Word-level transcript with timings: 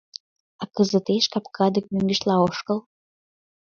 А 0.61 0.63
кызытеш 0.75 1.25
капка 1.33 1.65
дек 1.75 1.85
мӧҥгешла 1.93 2.35
ошкыл. 2.47 2.79